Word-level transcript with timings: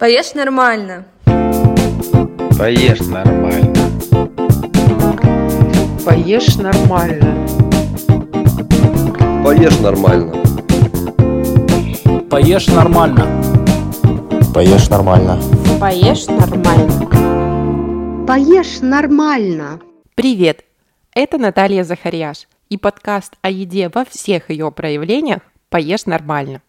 Поешь 0.00 0.32
нормально. 0.32 1.04
Поешь 2.58 3.00
нормально. 3.00 3.74
Поешь 6.06 6.56
нормально. 6.56 7.46
Поешь 9.44 9.78
нормально. 9.80 10.32
Поешь 12.30 12.68
нормально. 12.68 13.26
Поешь 14.54 14.88
нормально. 14.88 15.38
Поешь 15.78 16.26
нормально. 16.28 18.26
Поешь 18.26 18.80
нормально. 18.80 19.80
Привет! 20.14 20.64
Это 21.14 21.36
Наталья 21.36 21.84
Захарьяш 21.84 22.48
и 22.70 22.78
подкаст 22.78 23.34
о 23.42 23.50
еде 23.50 23.90
во 23.92 24.06
всех 24.06 24.48
ее 24.48 24.72
проявлениях 24.72 25.42
«Поешь 25.68 26.06
нормально». 26.06 26.62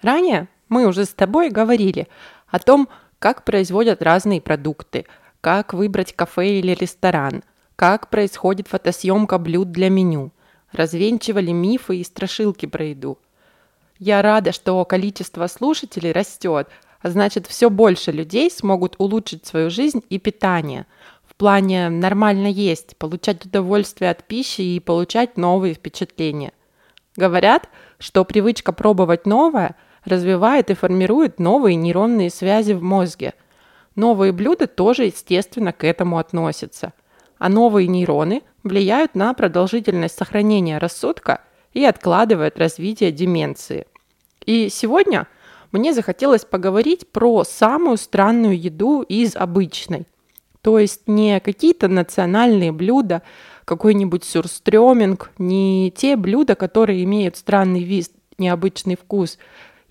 Ранее 0.00 0.48
мы 0.70 0.86
уже 0.86 1.04
с 1.04 1.10
тобой 1.10 1.50
говорили 1.50 2.08
о 2.48 2.58
том, 2.58 2.88
как 3.18 3.44
производят 3.44 4.02
разные 4.02 4.40
продукты, 4.40 5.06
как 5.40 5.74
выбрать 5.74 6.14
кафе 6.14 6.58
или 6.58 6.72
ресторан, 6.74 7.42
как 7.76 8.10
происходит 8.10 8.68
фотосъемка 8.68 9.38
блюд 9.38 9.70
для 9.70 9.90
меню, 9.90 10.32
развенчивали 10.72 11.52
мифы 11.52 11.98
и 11.98 12.04
страшилки 12.04 12.66
про 12.66 12.86
еду. 12.86 13.18
Я 13.98 14.22
рада, 14.22 14.52
что 14.52 14.84
количество 14.84 15.46
слушателей 15.46 16.12
растет, 16.12 16.68
а 17.00 17.10
значит 17.10 17.46
все 17.46 17.70
больше 17.70 18.12
людей 18.12 18.50
смогут 18.50 18.96
улучшить 18.98 19.46
свою 19.46 19.70
жизнь 19.70 20.02
и 20.08 20.18
питание– 20.18 20.86
в 21.34 21.36
плане 21.36 21.88
нормально 21.88 22.46
есть, 22.46 22.96
получать 22.96 23.44
удовольствие 23.44 24.12
от 24.12 24.22
пищи 24.22 24.60
и 24.60 24.78
получать 24.78 25.36
новые 25.36 25.74
впечатления. 25.74 26.52
Говорят, 27.16 27.68
что 27.98 28.24
привычка 28.24 28.72
пробовать 28.72 29.26
новое 29.26 29.74
развивает 30.04 30.70
и 30.70 30.74
формирует 30.74 31.38
новые 31.38 31.76
нейронные 31.76 32.30
связи 32.30 32.72
в 32.72 32.82
мозге. 32.82 33.34
Новые 33.94 34.32
блюда 34.32 34.66
тоже, 34.66 35.04
естественно, 35.04 35.72
к 35.72 35.84
этому 35.84 36.18
относятся. 36.18 36.92
А 37.38 37.48
новые 37.48 37.88
нейроны 37.88 38.42
влияют 38.62 39.14
на 39.14 39.34
продолжительность 39.34 40.16
сохранения 40.16 40.78
рассудка 40.78 41.40
и 41.72 41.84
откладывают 41.84 42.58
развитие 42.58 43.12
деменции. 43.12 43.86
И 44.46 44.68
сегодня 44.68 45.26
мне 45.72 45.92
захотелось 45.92 46.44
поговорить 46.44 47.10
про 47.10 47.44
самую 47.44 47.96
странную 47.96 48.60
еду 48.60 49.02
из 49.02 49.34
обычной. 49.36 50.06
То 50.62 50.78
есть 50.78 51.02
не 51.06 51.40
какие-то 51.40 51.88
национальные 51.88 52.72
блюда, 52.72 53.22
какой-нибудь 53.64 54.24
сюрстрёминг, 54.24 55.30
не 55.36 55.92
те 55.94 56.16
блюда, 56.16 56.54
которые 56.54 57.04
имеют 57.04 57.36
странный 57.36 57.82
вид, 57.82 58.10
необычный 58.38 58.96
вкус 58.96 59.38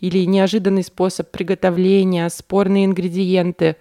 или 0.04 0.26
неожиданный 0.26 0.84
способ 0.84 1.32
приготовления, 1.32 2.28
спорные 2.28 2.84
ингредиенты. 2.84 3.78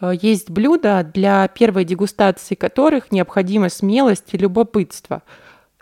Э, 0.00 0.12
есть 0.22 0.50
блюда, 0.50 1.02
для 1.12 1.48
первой 1.48 1.84
дегустации 1.84 2.54
которых 2.54 3.10
необходима 3.10 3.68
смелость 3.68 4.28
и 4.34 4.38
любопытство. 4.38 5.24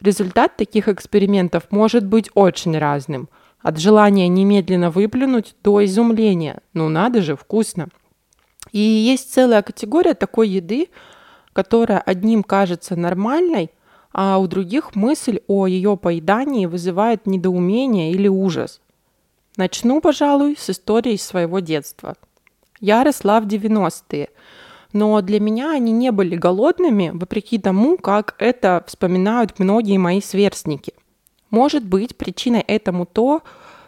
Результат 0.00 0.56
таких 0.56 0.88
экспериментов 0.88 1.64
может 1.68 2.06
быть 2.06 2.30
очень 2.32 2.78
разным. 2.78 3.28
От 3.60 3.78
желания 3.78 4.28
немедленно 4.28 4.90
выплюнуть 4.90 5.54
до 5.62 5.84
изумления. 5.84 6.62
Ну 6.72 6.88
надо 6.88 7.20
же, 7.20 7.36
вкусно. 7.36 7.88
И 8.72 8.78
есть 8.78 9.30
целая 9.30 9.60
категория 9.60 10.14
такой 10.14 10.48
еды, 10.48 10.88
которая 11.52 11.98
одним 11.98 12.42
кажется 12.42 12.96
нормальной, 12.96 13.70
а 14.10 14.38
у 14.38 14.46
других 14.46 14.94
мысль 14.94 15.40
о 15.48 15.66
ее 15.66 15.98
поедании 15.98 16.64
вызывает 16.64 17.26
недоумение 17.26 18.12
или 18.12 18.28
ужас. 18.28 18.80
Начну, 19.56 20.02
пожалуй, 20.02 20.56
с 20.58 20.68
истории 20.68 21.16
своего 21.16 21.60
детства. 21.60 22.14
Я 22.78 23.04
росла 23.04 23.40
в 23.40 23.46
90-е, 23.46 24.28
но 24.92 25.20
для 25.22 25.40
меня 25.40 25.72
они 25.72 25.92
не 25.92 26.12
были 26.12 26.36
голодными, 26.36 27.10
вопреки 27.14 27.58
тому, 27.58 27.96
как 27.96 28.34
это 28.38 28.84
вспоминают 28.86 29.58
многие 29.58 29.96
мои 29.96 30.20
сверстники. 30.20 30.92
Может 31.50 31.86
быть, 31.86 32.16
причиной 32.16 32.60
этому 32.60 33.06
то, 33.06 33.42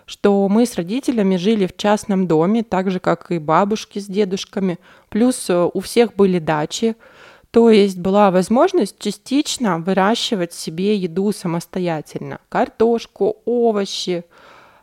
что 0.06 0.48
мы 0.48 0.64
с 0.64 0.76
родителями 0.76 1.36
жили 1.36 1.66
в 1.66 1.76
частном 1.76 2.26
доме, 2.26 2.62
так 2.62 2.90
же, 2.90 2.98
как 2.98 3.30
и 3.30 3.38
бабушки 3.38 3.98
с 3.98 4.06
дедушками, 4.06 4.78
плюс 5.10 5.50
э, 5.50 5.68
у 5.74 5.80
всех 5.80 6.16
были 6.16 6.38
дачи, 6.38 6.96
то 7.50 7.68
есть 7.68 7.98
была 7.98 8.30
возможность 8.30 8.98
частично 8.98 9.78
выращивать 9.78 10.54
себе 10.54 10.96
еду 10.96 11.32
самостоятельно. 11.32 12.38
Картошку, 12.48 13.36
овощи, 13.44 14.24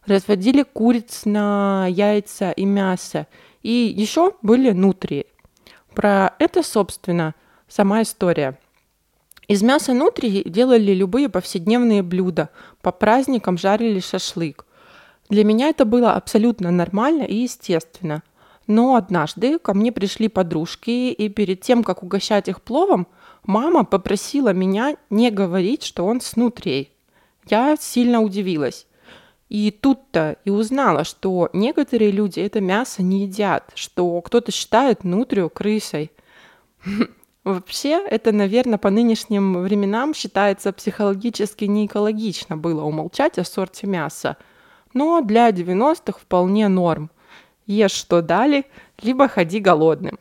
разводили 0.05 0.63
куриц 0.63 1.25
на 1.25 1.87
яйца 1.87 2.51
и 2.51 2.65
мясо. 2.65 3.27
И 3.63 3.93
еще 3.95 4.33
были 4.41 4.71
нутрии. 4.71 5.25
Про 5.93 6.35
это, 6.39 6.61
собственно, 6.61 7.33
сама 7.67 8.01
история. 8.01 8.59
Из 9.47 9.61
мяса 9.61 9.93
нутрии 9.93 10.47
делали 10.47 10.91
любые 10.91 11.29
повседневные 11.29 12.01
блюда. 12.01 12.49
По 12.81 12.91
праздникам 12.91 13.57
жарили 13.57 13.99
шашлык. 13.99 14.65
Для 15.29 15.43
меня 15.43 15.69
это 15.69 15.85
было 15.85 16.13
абсолютно 16.13 16.71
нормально 16.71 17.23
и 17.23 17.35
естественно. 17.35 18.23
Но 18.67 18.95
однажды 18.95 19.59
ко 19.59 19.73
мне 19.75 19.91
пришли 19.91 20.27
подружки, 20.27 21.11
и 21.11 21.29
перед 21.29 21.61
тем, 21.61 21.83
как 21.83 22.01
угощать 22.01 22.47
их 22.47 22.61
пловом, 22.61 23.07
мама 23.43 23.85
попросила 23.85 24.53
меня 24.53 24.97
не 25.11 25.29
говорить, 25.29 25.83
что 25.83 26.05
он 26.05 26.21
с 26.21 26.35
нутрей. 26.35 26.91
Я 27.47 27.75
сильно 27.79 28.21
удивилась. 28.21 28.87
И 29.49 29.71
тут-то 29.71 30.37
и 30.43 30.49
узнала, 30.49 31.03
что 31.03 31.49
некоторые 31.53 32.11
люди 32.11 32.39
это 32.39 32.61
мясо 32.61 33.03
не 33.03 33.23
едят, 33.23 33.71
что 33.75 34.21
кто-то 34.21 34.51
считает 34.51 35.03
нутрию 35.03 35.49
крысой. 35.49 36.11
Вообще, 37.43 38.03
это, 38.09 38.31
наверное, 38.31 38.79
по 38.79 38.89
нынешним 38.89 39.61
временам 39.61 40.13
считается 40.15 40.73
психологически 40.73 41.65
неэкологично 41.65 42.57
было 42.57 42.83
умолчать 42.83 43.37
о 43.37 43.43
сорте 43.43 43.87
мяса– 43.87 44.37
но 44.95 45.21
для 45.21 45.49
90-х 45.49 46.17
вполне 46.19 46.69
норм. 46.69 47.11
Ешь, 47.67 47.91
что 47.91 48.21
дали, 48.21 48.65
либо 49.01 49.27
ходи 49.27 49.59
голодным. 49.59 50.17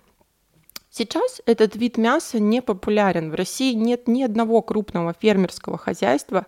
Сейчас 0.91 1.41
этот 1.47 1.77
вид 1.77 1.97
мяса 1.97 2.41
не 2.41 2.61
популярен. 2.61 3.31
В 3.31 3.35
России 3.35 3.73
нет 3.73 4.09
ни 4.09 4.23
одного 4.25 4.62
крупного 4.62 5.15
фермерского 5.19 5.79
хозяйства. 5.79 6.47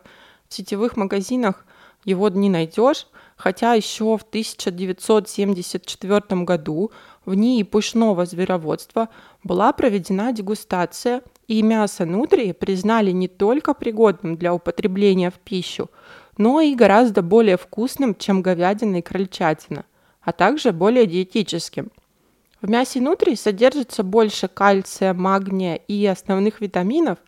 В 0.49 0.55
сетевых 0.55 0.97
магазинах 0.97 1.65
его 2.05 2.29
не 2.29 2.49
найдешь, 2.49 3.09
хотя 3.37 3.75
еще 3.75 4.17
в 4.17 4.23
1974 4.23 6.43
году 6.43 6.93
в 7.25 7.35
НИИ 7.35 7.65
пушного 7.65 8.25
звероводства 8.25 9.09
была 9.45 9.73
проведена 9.73 10.33
дегустация, 10.33 11.23
и 11.49 11.63
мясо 11.63 12.07
нутрии 12.07 12.53
признали 12.53 13.13
не 13.13 13.29
только 13.29 13.75
пригодным 13.75 14.37
для 14.37 14.55
употребления 14.55 15.31
в 15.31 15.35
пищу, 15.35 15.91
но 16.39 16.61
и 16.61 16.75
гораздо 16.75 17.23
более 17.23 17.57
вкусным, 17.57 18.15
чем 18.15 18.43
говядина 18.43 18.97
и 18.97 19.03
крольчатина, 19.03 19.85
а 20.21 20.33
также 20.33 20.73
более 20.73 21.07
диетическим. 21.07 21.91
В 22.63 22.71
мясе 22.71 23.01
нутрии 23.01 23.35
содержится 23.35 24.03
больше 24.03 24.49
кальция, 24.49 25.15
магния 25.15 25.77
и 25.77 26.05
основных 26.07 26.61
витаминов, 26.61 27.19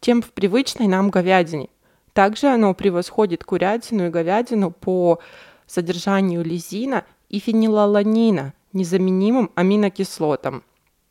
чем 0.00 0.20
в 0.20 0.32
привычной 0.32 0.88
нам 0.88 1.10
говядине. 1.10 1.68
Также 2.12 2.48
оно 2.48 2.74
превосходит 2.74 3.44
курятину 3.44 4.06
и 4.06 4.10
говядину 4.10 4.70
по 4.70 5.18
содержанию 5.66 6.44
лизина 6.44 7.04
и 7.28 7.38
фенилаланина, 7.38 8.52
незаменимым 8.72 9.50
аминокислотам. 9.54 10.62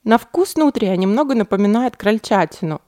На 0.04 0.18
вкус 0.18 0.56
нутрия 0.56 0.96
немного 0.96 1.36
напоминает 1.36 1.98
крольчатину, 1.98 2.82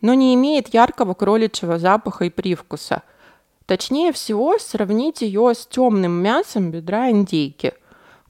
но 0.00 0.14
не 0.14 0.34
имеет 0.34 0.72
яркого 0.72 1.14
кроличьего 1.14 1.78
запаха 1.78 2.24
и 2.24 2.30
привкуса– 2.30 3.02
Точнее 3.68 4.14
всего, 4.14 4.58
сравнить 4.58 5.20
ее 5.20 5.52
с 5.54 5.66
темным 5.66 6.12
мясом 6.22 6.70
бедра 6.70 7.10
индейки. 7.10 7.74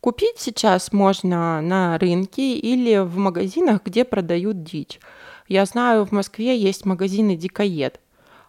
Купить 0.01 0.39
сейчас 0.39 0.93
можно 0.93 1.61
на 1.61 1.97
рынке 1.97 2.55
или 2.55 2.99
в 2.99 3.17
магазинах, 3.19 3.83
где 3.85 4.05
продают 4.05 4.65
дичь. 4.65 4.99
Я 5.47 5.65
знаю, 5.65 6.05
в 6.05 6.11
Москве 6.11 6.59
есть 6.59 6.85
магазины 6.85 7.37
«Дикоед». 7.37 8.01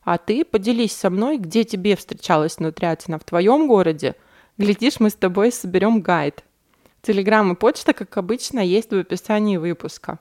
А 0.04 0.18
ты 0.18 0.46
поделись 0.46 0.96
со 0.96 1.10
мной, 1.10 1.38
где 1.38 1.64
тебе 1.64 1.96
встречалась 1.96 2.60
нутрятина 2.60 3.20
в 3.20 3.24
твоем 3.24 3.68
городе. 3.68 4.16
Глядишь, 4.58 5.00
мы 5.00 5.10
с 5.10 5.16
тобой 5.16 5.52
соберем 5.52 6.02
гайд. 6.02 6.44
Телеграм 7.02 7.52
и 7.52 7.56
почта, 7.56 7.94
как 7.94 8.18
обычно, 8.18 8.60
есть 8.60 8.92
в 8.92 8.98
описании 8.98 9.58
выпуска. 9.58 10.20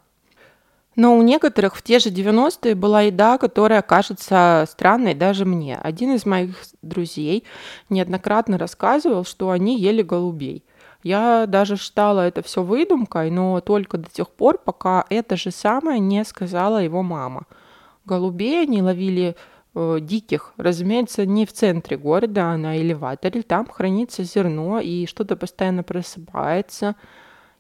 Но 0.99 1.17
у 1.17 1.23
некоторых 1.23 1.77
в 1.77 1.83
те 1.83 2.01
же 2.01 2.11
90-е 2.11 2.75
была 2.75 3.03
еда, 3.03 3.39
которая 3.39 3.83
кажется 3.83 4.65
странной 4.69 5.15
даже 5.15 5.45
мне. 5.45 5.77
Один 5.77 6.15
из 6.15 6.27
моих 6.27 6.57
друзей 6.83 7.45
неоднократно 7.89 8.59
рассказывал, 8.59 9.25
что 9.25 9.51
они 9.51 9.79
ели 9.79 10.03
голубей. 10.03 10.65
Я 11.05 11.47
даже 11.47 11.77
считала 11.77 12.23
это 12.23 12.43
все 12.43 12.65
выдумкой, 12.65 13.31
но 13.31 13.61
только 13.61 13.97
до 13.97 14.11
тех 14.11 14.29
пор, 14.29 14.59
пока 14.59 15.05
это 15.09 15.37
же 15.37 15.53
самое 15.53 16.01
не 16.01 16.25
сказала 16.25 16.79
его 16.79 17.05
мама. 17.05 17.45
Голубей 18.05 18.63
они 18.63 18.83
ловили 18.83 19.37
э, 19.79 20.01
диких, 20.01 20.53
разумеется, 20.57 21.25
не 21.25 21.47
в 21.47 21.53
центре 21.53 21.97
города, 21.97 22.53
а 22.53 22.57
на 22.57 22.79
элеваторе. 22.79 23.43
Там 23.43 23.67
хранится 23.67 24.25
зерно 24.25 24.81
и 24.81 25.07
что-то 25.07 25.37
постоянно 25.37 25.83
просыпается. 25.83 26.97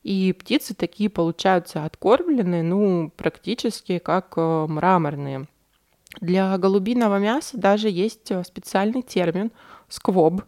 И 0.03 0.33
птицы 0.33 0.75
такие 0.75 1.11
получаются 1.11 1.85
откормленные, 1.85 2.63
ну, 2.63 3.13
практически 3.17 3.99
как 3.99 4.35
э, 4.37 4.67
мраморные. 4.69 5.47
Для 6.21 6.57
голубиного 6.59 7.19
мяса 7.19 7.59
даже 7.59 7.89
есть 7.89 8.31
э, 8.31 8.43
специальный 8.45 9.03
термин 9.03 9.53
сквоб. 9.89 10.43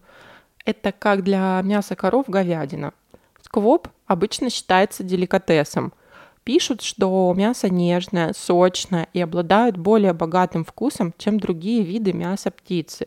Это 0.64 0.92
как 0.92 1.22
для 1.22 1.60
мяса 1.62 1.96
коров 1.96 2.26
говядина. 2.28 2.92
Сквоб 3.42 3.88
обычно 4.06 4.50
считается 4.50 5.02
деликатесом. 5.02 5.92
Пишут, 6.52 6.82
что 6.82 7.32
мясо 7.36 7.70
нежное, 7.70 8.32
сочное 8.36 9.06
и 9.12 9.20
обладает 9.20 9.76
более 9.76 10.12
богатым 10.12 10.64
вкусом, 10.64 11.14
чем 11.16 11.38
другие 11.38 11.84
виды 11.84 12.12
мяса 12.12 12.50
птицы. 12.50 13.06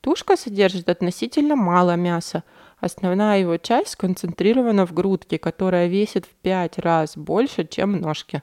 Тушка 0.00 0.36
содержит 0.36 0.88
относительно 0.88 1.54
мало 1.54 1.94
мяса. 1.94 2.42
Основная 2.80 3.38
его 3.38 3.58
часть 3.58 3.90
сконцентрирована 3.90 4.86
в 4.86 4.92
грудке, 4.92 5.38
которая 5.38 5.86
весит 5.86 6.26
в 6.26 6.34
5 6.42 6.80
раз 6.80 7.16
больше, 7.16 7.64
чем 7.64 8.00
ножки. 8.00 8.42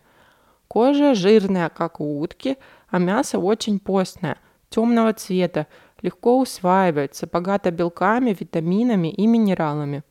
Кожа 0.70 1.14
жирная, 1.14 1.68
как 1.68 2.00
у 2.00 2.22
утки, 2.22 2.56
а 2.88 3.00
мясо 3.00 3.38
очень 3.38 3.80
постное, 3.80 4.38
темного 4.70 5.12
цвета, 5.12 5.68
легко 6.02 6.40
усваивается, 6.40 7.28
богато 7.28 7.70
белками, 7.70 8.34
витаминами 8.40 9.10
и 9.10 9.28
минералами. 9.28 10.04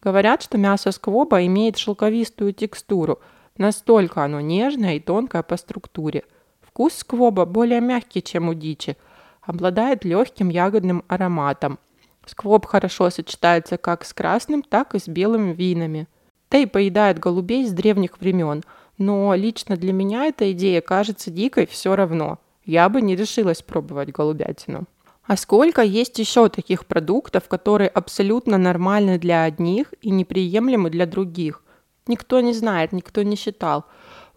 Говорят, 0.00 0.44
что 0.44 0.58
мясо 0.58 0.92
сквоба 0.92 1.44
имеет 1.44 1.76
шелковистую 1.76 2.52
текстуру, 2.52 3.18
настолько 3.56 4.24
оно 4.24 4.40
нежное 4.40 4.96
и 4.96 5.00
тонкое 5.00 5.42
по 5.42 5.56
структуре. 5.56 6.24
Вкус 6.60 6.94
сквоба 6.94 7.44
более 7.44 7.80
мягкий, 7.80 8.22
чем 8.22 8.48
у 8.48 8.54
дичи, 8.54 8.96
обладает 9.42 10.04
легким 10.04 10.48
ягодным 10.48 11.04
ароматом. 11.08 11.78
Сквоб 12.26 12.66
хорошо 12.66 13.10
сочетается 13.10 13.76
как 13.76 14.04
с 14.04 14.12
красным, 14.12 14.62
так 14.62 14.94
и 14.94 14.98
с 14.98 15.08
белыми 15.08 15.52
винами. 15.52 16.08
Тей 16.48 16.66
поедает 16.66 17.18
голубей 17.18 17.66
с 17.66 17.72
древних 17.72 18.18
времен– 18.20 18.62
но 18.98 19.34
лично 19.34 19.76
для 19.76 19.92
меня 19.92 20.26
эта 20.26 20.52
идея 20.52 20.80
кажется 20.80 21.30
дикой 21.30 21.66
все 21.66 21.96
равно. 21.96 22.38
Я 22.64 22.88
бы 22.88 23.02
не 23.02 23.16
решилась 23.16 23.62
пробовать 23.62 24.12
голубятину. 24.12 24.84
А 25.24 25.36
сколько 25.36 25.82
есть 25.82 26.18
еще 26.18 26.48
таких 26.48 26.86
продуктов, 26.86 27.48
которые 27.48 27.88
абсолютно 27.88 28.58
нормальны 28.58 29.18
для 29.18 29.44
одних 29.44 29.92
и 30.02 30.10
неприемлемы 30.10 30.90
для 30.90 31.06
других? 31.06 31.62
Никто 32.06 32.40
не 32.40 32.52
знает, 32.52 32.92
никто 32.92 33.22
не 33.22 33.36
считал. 33.36 33.84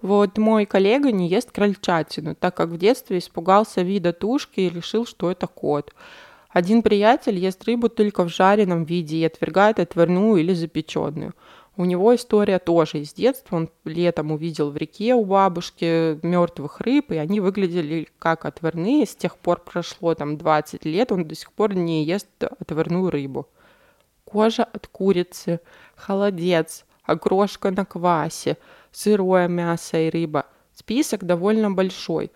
Вот 0.02 0.38
мой 0.38 0.66
коллега 0.66 1.12
не 1.12 1.28
ест 1.28 1.52
крольчатину, 1.52 2.36
так 2.36 2.56
как 2.56 2.70
в 2.70 2.78
детстве 2.78 3.18
испугался 3.18 3.82
вида 3.82 4.14
тушки 4.14 4.62
и 4.62 4.70
решил, 4.70 5.06
что 5.06 5.32
это 5.32 5.48
кот. 5.48 5.94
Один 6.50 6.82
приятель 6.82 7.38
ест 7.38 7.64
рыбу 7.66 7.90
только 7.90 8.24
в 8.24 8.30
жареном 8.30 8.86
виде 8.86 9.18
и 9.18 9.26
отвергает 9.26 9.80
отварную 9.80 10.42
или 10.42 10.54
запеченную. 10.54 11.34
У 11.76 11.86
него 11.86 12.16
история 12.16 12.58
тоже 12.58 13.00
из 13.00 13.14
детства. 13.14 13.56
Он 13.56 13.70
летом 13.86 14.32
увидел 14.32 14.72
в 14.72 14.78
реке 14.78 15.14
у 15.14 15.24
бабушки 15.24 16.20
мертвых 16.26 16.80
рыб, 16.82 17.12
и 17.12 17.18
они 17.18 17.40
выглядели 17.40 18.08
как 18.18 18.46
отварные. 18.46 19.06
С 19.06 19.16
тех 19.16 19.38
пор 19.38 19.62
прошло 19.62 20.16
там 20.16 20.38
20 20.38 20.86
лет, 20.86 21.12
он 21.12 21.28
до 21.28 21.36
сих 21.36 21.52
пор 21.52 21.76
не 21.76 22.04
ест 22.04 22.28
отварную 22.60 23.12
рыбу. 23.12 23.48
Кожа 24.26 24.64
от 24.64 24.88
курицы, 24.88 25.60
холодец, 25.96 26.84
окрошка 27.08 27.72
на 27.72 27.86
квасе, 27.86 28.58
сырое 28.92 29.48
мясо 29.48 29.98
и 29.98 30.12
рыба. 30.12 30.46
Список 30.76 31.24
довольно 31.24 31.72
большой. 31.72 32.32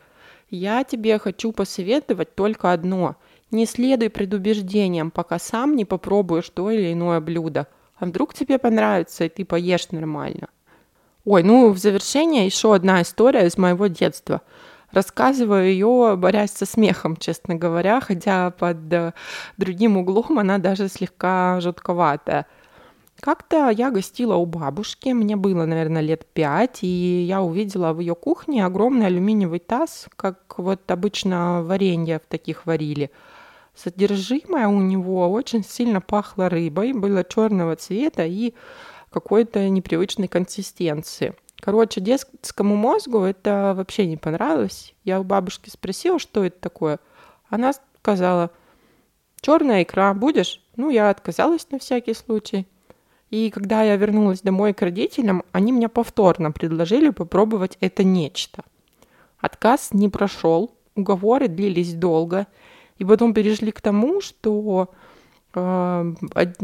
Я 0.49 0.83
тебе 0.83 1.19
хочу 1.19 1.51
посоветовать 1.51 2.33
только 2.33 2.71
одно. 2.71 3.15
Не 3.51 3.67
следуй 3.67 4.09
предубеждениям, 4.09 5.11
пока 5.11 5.37
сам 5.37 5.75
не 5.75 5.85
попробуешь 5.85 6.49
то 6.49 6.71
или 6.71 6.91
иное 6.91 7.19
блюдо– 7.19 7.67
а 8.01 8.07
вдруг 8.07 8.33
тебе 8.33 8.57
понравится, 8.57 9.25
и 9.25 9.29
ты 9.29 9.45
поешь 9.45 9.91
нормально. 9.91 10.47
Ой, 11.23 11.43
ну 11.43 11.69
в 11.69 11.77
завершение 11.77 12.47
еще 12.47 12.73
одна 12.73 13.03
история 13.03 13.45
из 13.45 13.59
моего 13.59 13.85
детства. 13.85 14.41
Рассказываю 14.91 15.65
ее, 15.65 16.15
борясь 16.17 16.49
со 16.49 16.65
смехом, 16.65 17.15
честно 17.15 17.53
говоря, 17.53 18.01
хотя 18.01 18.49
под 18.49 18.91
э, 18.91 19.13
другим 19.57 19.97
углом 19.97 20.39
она 20.39 20.57
даже 20.57 20.89
слегка 20.89 21.61
жутковатая. 21.61 22.47
Как-то 23.21 23.69
я 23.69 23.91
гостила 23.91 24.35
у 24.35 24.45
бабушки, 24.45 25.09
мне 25.09 25.35
было, 25.37 25.65
наверное, 25.65 26.01
лет 26.01 26.25
пять, 26.25 26.79
и 26.81 27.23
я 27.23 27.41
увидела 27.41 27.93
в 27.93 27.99
ее 28.01 28.15
кухне 28.15 28.65
огромный 28.65 29.05
алюминиевый 29.05 29.59
таз, 29.59 30.07
как 30.17 30.55
вот 30.57 30.91
обычно 30.91 31.63
варенье 31.63 32.19
в 32.19 32.27
таких 32.27 32.65
варили– 32.65 33.09
Содержимое 33.75 34.67
у 34.67 34.81
него 34.81 35.31
очень 35.31 35.63
сильно 35.63 36.01
пахло 36.01 36.49
рыбой, 36.49 36.93
было 36.93 37.23
черного 37.23 37.75
цвета 37.75 38.25
и 38.25 38.53
какой-то 39.11 39.69
непривычной 39.69 40.27
консистенции. 40.27 41.33
Короче, 41.59 42.01
детскому 42.01 42.75
мозгу 42.75 43.21
это 43.21 43.73
вообще 43.75 44.07
не 44.07 44.17
понравилось. 44.17 44.93
Я 45.03 45.19
у 45.19 45.23
бабушки 45.23 45.69
спросила, 45.69 46.19
что 46.19 46.43
это 46.43 46.59
такое. 46.59 46.99
Она 47.49 47.73
сказала, 47.99 48.51
черная 49.41 49.83
икра, 49.83 50.13
будешь? 50.13 50.61
Ну, 50.75 50.89
я 50.89 51.09
отказалась 51.09 51.69
на 51.71 51.79
всякий 51.79 52.13
случай. 52.13 52.67
И 53.31 53.49
когда 53.49 53.81
я 53.81 53.95
вернулась 53.95 54.41
домой 54.41 54.73
к 54.73 54.81
родителям, 54.81 55.43
они 55.51 55.73
мне 55.73 55.89
повторно 55.89 56.51
предложили 56.51 57.09
попробовать 57.09 57.77
это 57.79 58.03
нечто. 58.03 58.63
Отказ 59.39 59.89
не 59.93 60.09
прошел, 60.09 60.71
уговоры 60.95 61.47
длились 61.47 61.95
долго– 61.95 62.45
и 63.01 63.03
потом 63.03 63.33
перешли 63.33 63.71
к 63.71 63.81
тому, 63.81 64.21
что 64.21 64.91
э, 65.55 66.13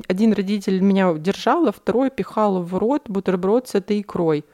один 0.08 0.34
родитель 0.34 0.82
меня 0.82 1.12
держал, 1.16 1.66
а 1.66 1.72
второй 1.72 2.12
пихал 2.12 2.62
в 2.62 2.78
рот 2.78 3.10
бутерброд 3.10 3.68
с 3.68 3.74
этой 3.74 4.02
икрой. 4.02 4.46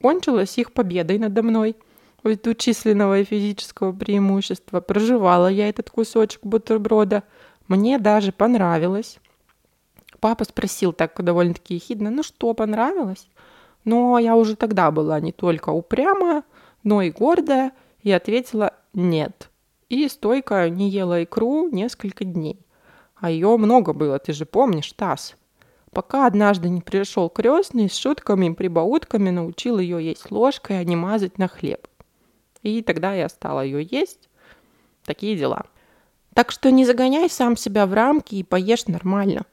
Кончилась 0.00 0.56
их 0.56 0.72
победой 0.72 1.18
надо 1.18 1.42
мной. 1.42 1.76
Ввиду 2.24 2.54
численного 2.54 3.20
и 3.20 3.24
физического 3.24 3.92
преимущества 3.92 4.80
проживала 4.80 5.48
я 5.48 5.68
этот 5.68 5.90
кусочек 5.90 6.40
бутерброда. 6.42 7.22
Мне 7.68 7.98
даже 7.98 8.32
понравилось. 8.32 9.18
Папа 10.20 10.44
спросил 10.44 10.92
так 10.92 11.22
довольно-таки 11.22 11.74
ехидно, 11.74 12.10
ну 12.10 12.22
что, 12.22 12.54
понравилось? 12.54 13.28
Но 13.84 14.18
я 14.18 14.36
уже 14.36 14.56
тогда 14.56 14.90
была 14.90 15.20
не 15.20 15.32
только 15.32 15.70
упрямая, 15.70 16.42
но 16.82 17.02
и 17.02 17.10
гордая, 17.10 17.72
и 18.02 18.12
ответила 18.12 18.72
«нет» 18.94 19.50
и 19.88 20.08
стойко 20.08 20.68
не 20.68 20.88
ела 20.90 21.22
икру 21.22 21.68
несколько 21.70 22.24
дней. 22.24 22.60
А 23.16 23.30
ее 23.30 23.56
много 23.56 23.92
было, 23.92 24.18
ты 24.18 24.32
же 24.32 24.44
помнишь, 24.44 24.92
Тасс. 24.92 25.36
Пока 25.92 26.26
однажды 26.26 26.68
не 26.68 26.82
пришел 26.82 27.30
крестный, 27.30 27.88
с 27.88 27.96
шутками 27.96 28.46
и 28.46 28.54
прибаутками 28.54 29.30
научил 29.30 29.78
ее 29.78 30.04
есть 30.04 30.30
ложкой, 30.30 30.80
а 30.80 30.84
не 30.84 30.96
мазать 30.96 31.38
на 31.38 31.48
хлеб. 31.48 31.86
И 32.62 32.82
тогда 32.82 33.14
я 33.14 33.28
стала 33.28 33.64
ее 33.64 33.86
есть. 33.90 34.28
Такие 35.04 35.36
дела. 35.36 35.64
Так 36.34 36.50
что 36.50 36.70
не 36.70 36.84
загоняй 36.84 37.30
сам 37.30 37.56
себя 37.56 37.86
в 37.86 37.94
рамки 37.94 38.34
и 38.34 38.42
поешь 38.42 38.86
нормально. 38.86 39.46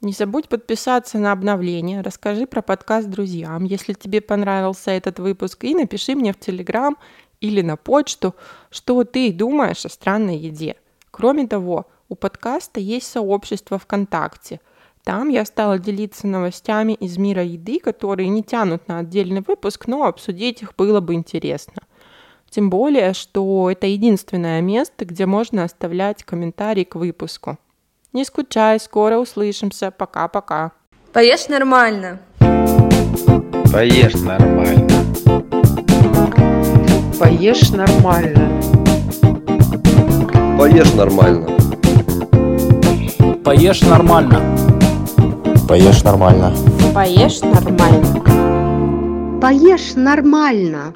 Не 0.00 0.12
забудь 0.12 0.48
подписаться 0.48 1.18
на 1.18 1.32
обновление, 1.32 2.02
расскажи 2.02 2.46
про 2.46 2.62
подкаст 2.62 3.08
друзьям, 3.08 3.64
если 3.64 3.94
тебе 3.94 4.20
понравился 4.20 4.92
этот 4.92 5.18
выпуск, 5.18 5.64
и 5.64 5.74
напиши 5.74 6.14
мне 6.14 6.32
в 6.32 6.38
Телеграм 6.38 6.96
или 7.40 7.62
на 7.62 7.76
почту, 7.76 8.36
что 8.70 9.02
ты 9.02 9.32
думаешь 9.32 9.84
о 9.84 9.88
странной 9.88 10.36
еде. 10.36 10.76
Кроме 11.10 11.48
того, 11.48 11.86
у 12.08 12.14
подкаста 12.14 12.78
есть 12.78 13.08
сообщество 13.08 13.76
ВКонтакте. 13.80 14.60
Там 15.02 15.30
я 15.30 15.44
стала 15.44 15.80
делиться 15.80 16.28
новостями 16.28 16.92
из 16.92 17.18
мира 17.18 17.42
еды, 17.42 17.80
которые 17.80 18.28
не 18.28 18.44
тянут 18.44 18.86
на 18.86 18.98
отдельный 18.98 19.40
выпуск, 19.40 19.88
но 19.88 20.04
обсудить 20.04 20.62
их 20.62 20.76
было 20.76 21.00
бы 21.00 21.14
интересно. 21.14 21.82
Тем 22.48 22.70
более, 22.70 23.14
что 23.14 23.68
это 23.68 23.88
единственное 23.88 24.60
место, 24.60 25.04
где 25.04 25.26
можно 25.26 25.64
оставлять 25.64 26.22
комментарий 26.22 26.84
к 26.84 26.94
выпуску. 26.94 27.58
Не 28.12 28.24
скучай, 28.24 28.80
скоро 28.80 29.18
услышимся. 29.18 29.90
Пока-пока. 29.90 30.72
Поешь 31.12 31.48
нормально. 31.48 32.20
Поешь 33.70 34.14
нормально. 34.14 34.88
Поешь 37.18 37.70
нормально. 37.70 38.62
Поешь 40.58 40.94
нормально. 40.94 41.46
Поешь 43.44 43.82
нормально. 43.82 44.42
Поешь 45.68 46.02
нормально. 46.02 46.54
Поешь 46.94 47.40
нормально. 47.42 49.40
Поешь 49.40 49.94
нормально. 49.94 50.94